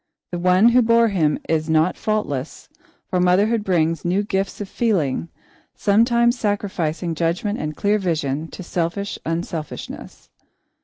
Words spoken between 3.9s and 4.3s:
new